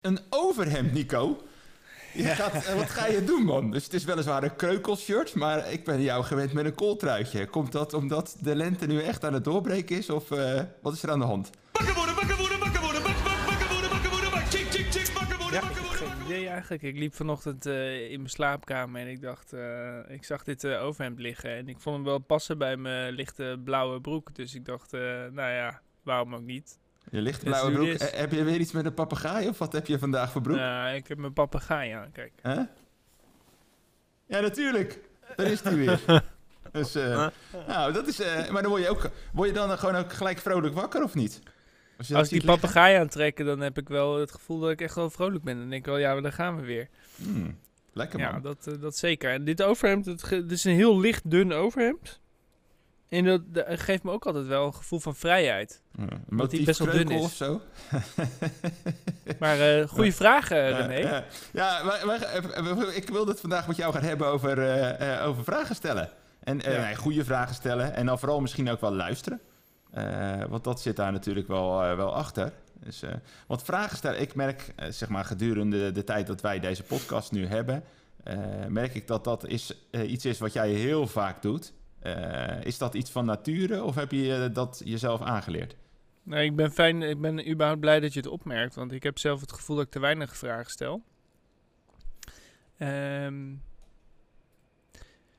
[0.00, 1.42] Een overhemd, Nico.
[2.14, 3.70] Je gaat, eh, wat ga je doen, man?
[3.70, 7.46] Dus het is weliswaar een kreukelshirt, maar ik ben jou gewend met een kooltruitje.
[7.46, 11.02] Komt dat omdat de lente nu echt aan het doorbreken is, of uh, wat is
[11.02, 11.50] er aan de hand?
[11.72, 14.90] Bakken worden, bakken worden, bakken worden, bak, bak, bakken worden, bakken worden, bak, chik, chik,
[14.92, 16.16] chik, bakken worden, Ja, ik bakken heb worden.
[16.16, 16.82] geen idee eigenlijk.
[16.82, 20.82] Ik liep vanochtend eh, in mijn slaapkamer en ik dacht, eh, ik zag dit eh,
[20.84, 21.50] overhemd liggen.
[21.56, 24.34] En ik vond hem wel passen bij mijn lichte blauwe broek.
[24.34, 25.00] Dus ik dacht, eh,
[25.32, 26.78] nou ja, waarom ook niet?
[27.10, 27.98] Je licht Let's blauwe do broek.
[27.98, 30.56] Eh, heb je weer iets met een papegaai, of wat heb je vandaag voor broek?
[30.56, 32.32] Nou, ik heb mijn papegaai aan, kijk.
[32.42, 32.54] Hè?
[34.26, 35.00] Ja, natuurlijk.
[35.36, 36.00] Daar is die weer.
[36.72, 37.26] Dus, eh,
[37.66, 38.20] nou, dat is...
[38.20, 39.10] eh, maar dan word je ook...
[39.32, 41.40] Word je dan gewoon ook gelijk vrolijk wakker, of niet?
[41.98, 44.94] Als, Als ik die papegaai aantrekken, dan heb ik wel het gevoel dat ik echt
[44.94, 45.58] wel vrolijk ben.
[45.58, 46.88] Dan denk ik wel, ja, maar daar gaan we weer.
[47.16, 47.58] Hmm,
[47.92, 48.28] lekker, man.
[48.28, 49.30] Ja, dat, dat zeker.
[49.30, 52.20] En dit overhemd, het, het is een heel licht, dun overhemd.
[53.10, 55.82] En dat, dat geeft me ook altijd wel een gevoel van vrijheid.
[55.98, 57.22] Ja, die motief best wel dun is.
[57.22, 57.60] of zo?
[59.38, 60.94] Maar eh goede vraag, eh, René.
[60.94, 61.24] Ja, ja.
[61.52, 65.44] ja maar, maar, eh, ik wilde het vandaag met jou gaan hebben over, eh, over
[65.44, 66.08] vragen stellen.
[66.40, 67.94] En goede vragen stellen.
[67.94, 69.40] En dan vooral misschien ook wel luisteren.
[70.48, 72.52] Want dat zit daar natuurlijk wel, wel achter.
[72.74, 73.02] Dus,
[73.46, 77.46] want vragen stellen, ik merk zeg maar gedurende de tijd dat wij deze podcast nu
[77.46, 77.84] hebben,
[78.68, 81.72] merk ik dat dat is, iets is wat jij heel vaak doet.
[82.00, 85.76] Eh, is dat iets van nature of heb je eh, dat jezelf aangeleerd?
[86.22, 89.18] Nee, ik ben fijn, ik ben überhaupt blij dat je het opmerkt, want ik heb
[89.18, 91.02] zelf het gevoel dat ik te weinig vragen stel.
[92.78, 93.54] Ehm,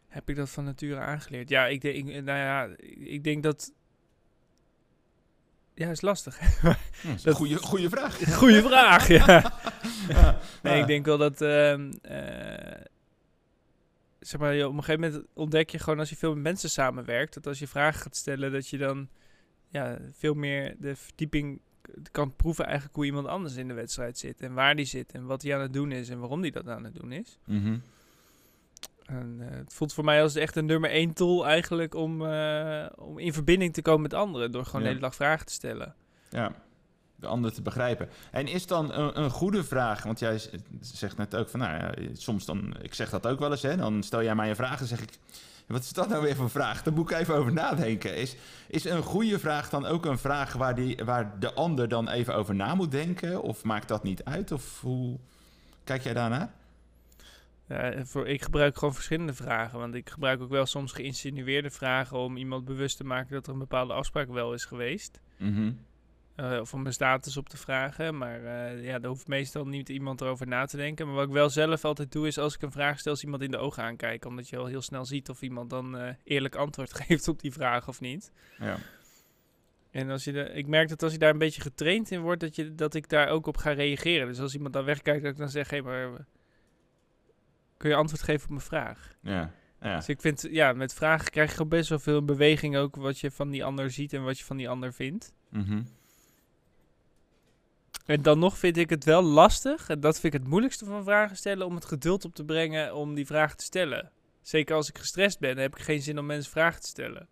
[0.07, 1.49] heb ik dat van nature aangeleerd?
[1.49, 3.71] Ja, ik denk, ik- nou ja, ik denk dat.
[5.73, 6.39] Ja, is lastig.
[7.23, 8.33] Dat goede, goede vraag.
[8.35, 9.53] Goeie vraag, ja.
[10.63, 11.41] Nee, ik denk wel dat.
[11.41, 12.81] ehm, eh,
[14.21, 17.33] zeg maar, op een gegeven moment ontdek je gewoon als je veel met mensen samenwerkt,
[17.33, 19.09] dat als je vragen gaat stellen, dat je dan
[19.67, 21.61] ja, veel meer de verdieping
[22.11, 24.41] kan proeven eigenlijk hoe iemand anders in de wedstrijd zit.
[24.41, 26.67] En waar die zit en wat hij aan het doen is en waarom die dat
[26.67, 27.39] aan het doen is.
[27.45, 27.77] Mhm.
[29.05, 32.85] En, eh, het voelt voor mij als echt een nummer één tool eigenlijk om, eh,
[32.95, 34.51] om in verbinding te komen met anderen.
[34.51, 34.87] Door gewoon Ja.
[34.87, 35.95] de hele dag vragen te stellen.
[36.29, 36.55] Ja,
[37.21, 38.09] de ander te begrijpen.
[38.31, 40.41] En is dan een, een goede vraag, want jij
[40.79, 43.77] zegt net ook van, nou ja, soms dan, ik zeg dat ook wel eens, hè,
[43.77, 45.09] dan stel jij mij een vraag en zeg ik,
[45.67, 46.83] wat is dat nou weer voor vraag?
[46.83, 48.15] Daar moet ik even over nadenken.
[48.15, 48.35] Is,
[48.67, 52.35] is een goede vraag dan ook een vraag waar, die, waar de ander dan even
[52.35, 53.41] over na moet denken?
[53.41, 54.51] Of maakt dat niet uit?
[54.51, 55.17] Of hoe
[55.83, 56.53] kijk jij daarnaar?
[57.67, 59.79] Ja, voor, ik gebruik gewoon verschillende vragen.
[59.79, 63.53] Want ik gebruik ook wel soms geïnsinueerde vragen om iemand bewust te maken dat er
[63.53, 65.19] een bepaalde afspraak wel is geweest.
[65.37, 65.71] Mhm.
[66.41, 68.17] Eh, of om mijn status op te vragen.
[68.17, 71.05] Maar eh, ja, daar hoeft meestal niet iemand erover na te denken.
[71.05, 73.41] Maar wat ik wel zelf altijd doe, is als ik een vraag stel, is iemand
[73.41, 74.29] in de ogen aankijken.
[74.29, 77.51] Omdat je al heel snel ziet of iemand dan eh, eerlijk antwoord geeft op die
[77.51, 78.31] vraag of niet.
[78.59, 78.77] Ja.
[79.91, 82.41] En als je de, ik merk dat als je daar een beetje getraind in wordt,
[82.41, 84.27] dat, je, dat ik daar ook op ga reageren.
[84.27, 86.25] Dus als iemand dan wegkijkt, dat ik dan zeg, hé, maar
[87.77, 89.15] kun je antwoord geven op mijn vraag?
[89.21, 89.51] Ja.
[89.81, 89.95] Ja.
[89.95, 93.31] Dus ik vind, ja, met vragen krijg je best wel veel beweging ook wat je
[93.31, 95.33] van die ander ziet en wat je van die ander vindt.
[95.49, 95.81] Mhm.
[98.05, 101.03] En dan nog vind ik het wel lastig, en dat vind ik het moeilijkste van
[101.03, 104.11] vragen stellen, om het geduld op te brengen om die vraag te stellen.
[104.41, 107.27] Zeker als ik gestrest ben, dan heb ik geen zin om mensen vragen te stellen.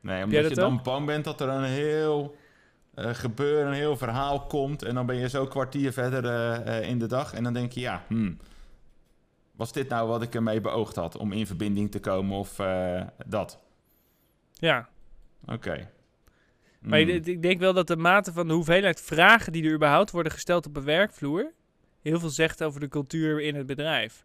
[0.00, 0.82] Nee, omdat je dan ook?
[0.82, 2.36] bang bent dat er een heel
[2.94, 4.82] eh, gebeuren, een heel verhaal komt.
[4.82, 7.34] En dan ben je zo een kwartier verder eh, eh, in de dag.
[7.34, 8.38] En dan denk je, ja, hmm,
[9.52, 11.16] was dit nou wat ik ermee beoogd had?
[11.16, 12.56] Om in verbinding te komen of
[13.26, 13.58] dat?
[14.52, 14.88] Ja,
[15.46, 15.90] Oké.
[16.86, 17.08] Maar Hmm.
[17.08, 20.32] ik, ik denk wel dat de mate van de hoeveelheid vragen die er überhaupt worden
[20.32, 21.52] gesteld op een werkvloer,
[22.02, 24.24] heel veel zegt over de cultuur in het bedrijf.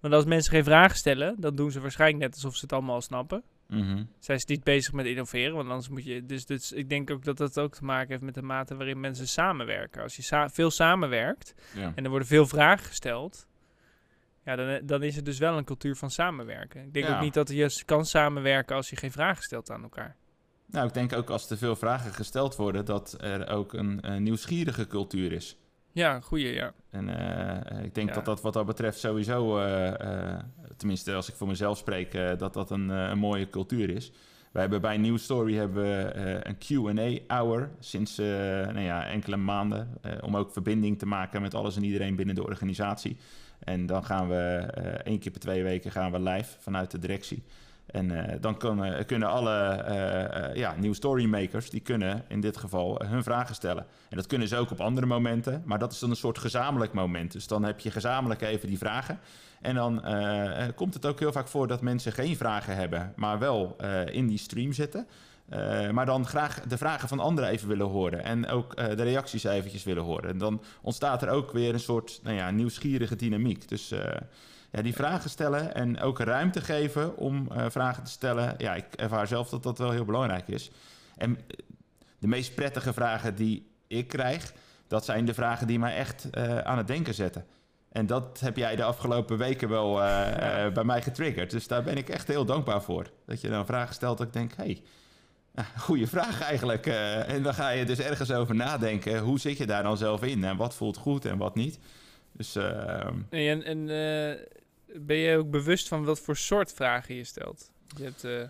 [0.00, 2.94] Want als mensen geen vragen stellen, dan doen ze waarschijnlijk net alsof ze het allemaal
[2.94, 3.42] al snappen.
[3.66, 4.02] Mhm.
[4.18, 5.54] zijn ze niet bezig met innoveren.
[5.54, 6.26] Want anders moet je.
[6.26, 9.00] Dus, dus ik denk ook dat dat ook te maken heeft met de mate waarin
[9.00, 10.02] mensen samenwerken.
[10.02, 11.92] Als je sa- veel samenwerkt Ja.
[11.94, 13.46] en er worden veel vragen gesteld.
[14.44, 16.82] Ja, dan, dan is het dus wel een cultuur van samenwerken.
[16.84, 17.16] Ik denk Ja.
[17.16, 20.16] ook niet dat je kan samenwerken als je geen vragen stelt aan elkaar.
[20.70, 24.86] Nou, ik denk ook als er veel vragen gesteld worden, dat er ook een, nieuwsgierige
[24.86, 25.56] cultuur is.
[25.92, 26.72] Ja, goeie, ja.
[26.90, 28.14] En eh, ik denk Ja.
[28.14, 30.38] dat dat wat dat betreft sowieso, eh, eh,
[30.76, 34.12] tenminste als ik voor mezelf spreek, dat dat een, een mooie cultuur is.
[34.52, 39.98] Wij hebben bij New Story hebben we, een Q&A-hour sinds nou ja, enkele maanden.
[40.20, 43.16] om ook verbinding te maken met alles en iedereen binnen de organisatie.
[43.58, 44.56] En dan gaan we
[45.04, 47.42] één keer per twee weken gaan we live vanuit de directie.
[47.88, 52.40] En eh, dan kunnen, kunnen alle eh, eh, ja, New Story makers, die kunnen in
[52.40, 53.86] dit geval eh, hun vragen stellen.
[54.08, 56.92] En dat kunnen ze ook op andere momenten, maar dat is dan een soort gezamenlijk
[56.92, 57.32] moment.
[57.32, 59.18] Dus dan heb je gezamenlijk even die vragen.
[59.60, 63.12] En dan eh, eh, komt het ook heel vaak voor dat mensen geen vragen hebben,
[63.16, 65.06] maar wel eh, in die stream zitten.
[65.48, 68.24] Eh, maar dan graag de vragen van anderen even willen horen.
[68.24, 70.30] En ook eh, de reacties eventjes willen horen.
[70.30, 73.68] En dan ontstaat er ook weer een soort nou ja, nieuwsgierige dynamiek.
[73.68, 74.14] Dus eh,
[74.70, 78.54] ja, die vragen stellen en ook ruimte geven om eh, vragen te stellen.
[78.58, 80.70] Ja, ik ervaar zelf dat dat wel heel belangrijk is.
[81.16, 81.42] En eh,
[82.18, 84.52] de meest prettige vragen die ik krijg,
[84.86, 87.46] dat zijn de vragen die mij echt eh, aan het denken zetten.
[87.92, 89.94] En dat heb jij de afgelopen weken wel
[90.72, 91.50] bij mij getriggerd.
[91.50, 93.10] Dus daar ben ik echt heel dankbaar voor.
[93.26, 94.82] Dat je dan vragen stelt dat ik denk, hé, hey,
[95.54, 96.86] ja, goede vraag eigenlijk.
[96.86, 99.18] en dan ga je dus ergens over nadenken.
[99.18, 100.44] Hoe zit je daar dan zelf in?
[100.44, 101.78] En wat voelt goed en wat niet?
[102.38, 104.46] Dus eh, En, en eh,
[105.00, 107.70] ben je ook bewust van wat voor soort vragen je stelt?
[107.96, 108.40] Je hebt, eh,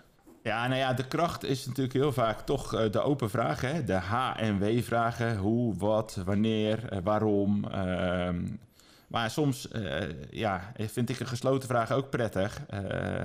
[0.42, 3.74] ja, nou ja, de kracht is natuurlijk heel vaak toch eh, de open vragen.
[3.74, 3.84] Hè?
[3.84, 5.36] De H- en W-vragen.
[5.36, 7.64] Hoe, wat, wanneer, waarom.
[7.64, 8.46] ehm.
[9.06, 9.68] maar soms
[10.30, 12.60] ja, vind ik een gesloten vraag ook prettig.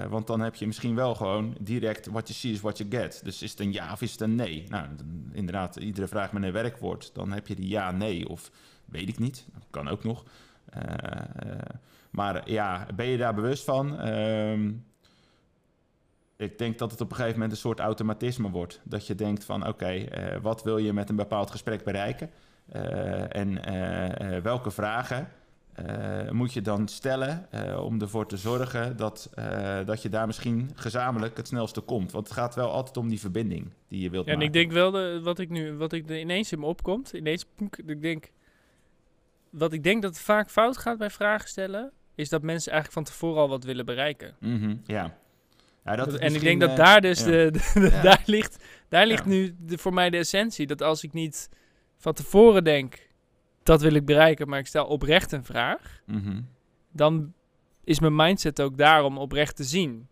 [0.10, 3.22] want dan heb je misschien wel gewoon direct what you see is what you get.
[3.24, 4.64] Dus is het een ja of is het een nee?
[4.70, 7.10] Nou, dan- inderdaad, iedere vraag met een werkwoord.
[7.14, 8.52] Dan heb je die ja, nee of
[8.86, 9.46] weet ik niet.
[9.54, 10.24] Dat kan ook nog.
[10.74, 11.60] Eh, eh,
[12.10, 14.00] maar ja, ben je daar bewust van?
[14.00, 14.72] Ehm,
[16.36, 18.80] ik denk dat het op een gegeven moment een soort automatisme wordt.
[18.84, 22.30] Dat je denkt van oké, eh, wat wil je met een bepaald gesprek bereiken?
[23.30, 23.62] En
[24.44, 25.28] welke vragen
[26.32, 27.48] moet je dan stellen
[27.80, 29.30] om ervoor te zorgen dat,
[29.86, 32.12] dat je daar misschien gezamenlijk het snelste komt?
[32.12, 34.54] Want het gaat wel altijd om die verbinding die je wilt ja, en maken.
[34.54, 37.46] ik denk wel, de, wat ik nu, wat ik er ineens in me opkomt, ineens,
[37.46, 38.32] poek, ik denk,
[39.54, 43.14] wat ik denk dat vaak fout gaat bij vragen stellen, is dat mensen eigenlijk van
[43.16, 44.36] tevoren al wat willen bereiken.
[44.40, 45.18] Mhm, ja.
[45.84, 47.26] ja dat en ik denk dat eh, daar dus ja.
[47.26, 48.02] de, de- de- Ja.
[48.02, 50.68] daar ligt, daar ligt nu de, voor mij de essentie.
[50.68, 51.50] Dat als ik niet
[51.98, 53.08] van tevoren denk,
[53.64, 56.42] dat wil ik bereiken, maar ik stel oprecht een vraag, mhm,
[56.92, 57.34] dan
[57.84, 60.08] is mijn mindset ook daarom oprecht te zien.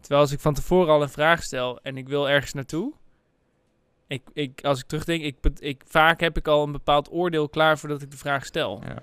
[0.00, 2.92] Terwijl als ik van tevoren al een vraag stel en ik wil ergens naartoe,
[4.10, 7.78] ik, ik, als ik terugdenk, ik, ik, vaak heb ik al een bepaald oordeel klaar
[7.78, 8.82] voordat ik de vraag stel.
[8.86, 9.02] ja.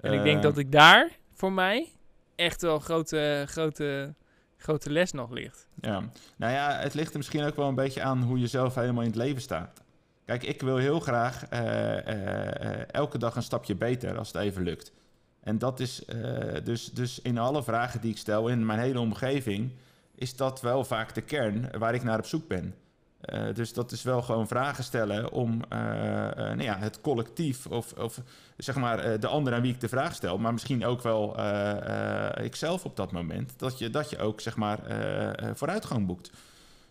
[0.00, 1.88] En ik denk Eh, dat ik daar voor mij
[2.34, 4.14] echt wel grote, grote,
[4.56, 5.66] grote les nog ligt.
[5.80, 6.02] Ja,
[6.36, 9.02] nou ja, het ligt er misschien ook wel een beetje aan hoe je zelf helemaal
[9.02, 9.82] in het leven staat.
[10.24, 14.62] Kijk, ik wil heel graag eh, eh, elke dag een stapje beter als het even
[14.62, 14.92] lukt.
[15.40, 16.04] En dat is
[16.64, 19.70] dus, dus in alle vragen die ik stel in mijn hele omgeving,
[20.14, 22.74] is dat wel vaak de kern waar ik naar op zoek ben.
[23.24, 27.66] Eh, dus dat is wel gewoon vragen stellen om eh, eh, nou ja, het collectief
[27.66, 28.20] of, of
[28.56, 31.36] zeg maar de ander aan wie ik de vraag stel, maar misschien ook wel
[32.42, 34.78] ikzelf op dat moment, dat je, dat je ook zeg maar
[35.54, 36.30] vooruitgang boekt.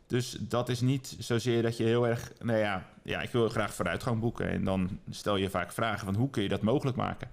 [0.08, 3.74] Dus dat is niet zozeer dat je heel erg, nou ja, ja, ik wil graag
[3.74, 7.30] vooruitgang boeken en dan stel je vaak vragen van hoe kun je dat mogelijk maken.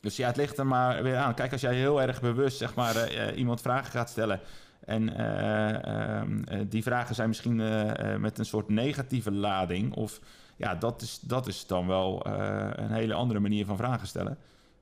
[0.00, 1.34] Dus ja, het ligt er maar weer aan.
[1.34, 4.40] Kijk, als jij heel erg bewust zeg maar iemand vragen gaat stellen
[4.84, 5.84] en eh,
[6.18, 9.94] ehm, eh, die vragen zijn misschien eh, met een soort negatieve lading.
[9.94, 10.20] Of
[10.56, 14.38] ja, dat is, dat is dan wel een hele andere manier van vragen stellen.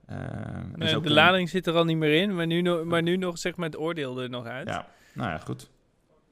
[0.06, 3.16] En Nee, de lading zit er al niet meer in, maar nu, nog maar nu
[3.16, 4.68] nog zeg maar het oordeel er nog uit.
[4.68, 5.70] Ja, nou ja, goed.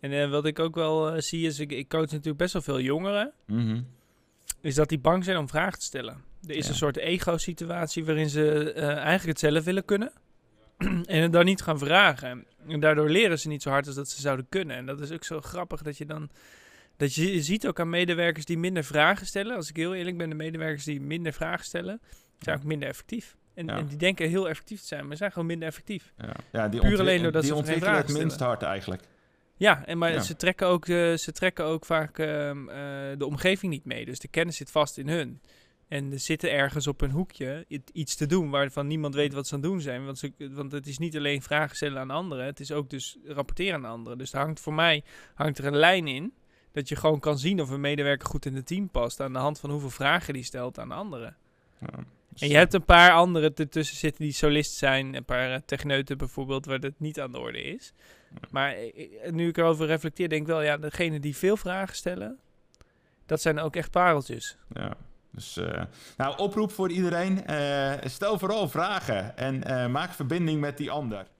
[0.01, 3.33] En wat ik ook wel zie is, ik, ik coach natuurlijk best wel veel jongeren,
[3.47, 3.81] Mhm.
[4.61, 6.17] is dat die bang zijn om vragen te stellen.
[6.47, 6.71] Er is Ja.
[6.71, 10.13] een soort ego-situatie waarin ze eigenlijk het zelf willen kunnen.
[11.07, 12.47] en het dan niet gaan vragen.
[12.69, 14.77] En daardoor leren ze niet zo hard als dat ze zouden kunnen.
[14.77, 16.31] En dat is ook zo grappig dat je dan...
[16.97, 19.57] Dat je, je ziet ook aan medewerkers die minder vragen stellen.
[19.57, 22.01] Als ik heel eerlijk ben, de medewerkers die minder vragen stellen,
[22.39, 22.63] zijn Ja.
[22.63, 23.37] ook minder effectief.
[23.55, 23.77] En, Ja.
[23.77, 26.13] en die denken heel effectief te zijn, maar zijn gewoon minder effectief.
[26.17, 29.03] Ja, ja die Puur alleen doordat die ze geen ontwikkelen het vragen minst hard eigenlijk.
[29.57, 30.21] Ja, en maar Ja.
[30.21, 32.77] Ze, trekken ook, eh, ze trekken ook vaak ehm, eh,
[33.19, 34.05] de omgeving niet mee.
[34.05, 35.41] Dus de kennis zit vast in hun.
[35.89, 39.55] En ze zitten ergens op een hoekje iets te doen waarvan niemand weet wat ze
[39.55, 40.05] aan het doen zijn.
[40.05, 43.19] Want, ze, want het is niet alleen vragen stellen aan anderen, het is ook dus
[43.25, 44.19] rapporteren aan anderen.
[44.19, 45.05] Dus er hangt voor mij
[45.35, 46.33] hangt er een lijn in
[46.73, 49.39] dat je gewoon kan zien of een medewerker goed in het team past aan de
[49.39, 51.37] hand van hoeveel vragen die stelt aan anderen.
[51.81, 55.15] Ja, dus, En je hebt een paar anderen ertussen zitten die solist zijn.
[55.15, 57.93] Een paar eh, techneuten bijvoorbeeld, waar dat niet aan de orde is.
[58.51, 61.97] Maar eh, eh, nu ik erover reflecteer, denk ik wel, ja, degene die veel vragen
[61.97, 62.39] stellen,
[63.27, 64.57] dat zijn ook echt pareltjes.
[64.73, 64.97] Ja.
[65.33, 65.83] Dus, eh,
[66.17, 67.47] nou, oproep voor iedereen.
[67.47, 71.27] eh, stel vooral vragen en eh, maak verbinding met die ander.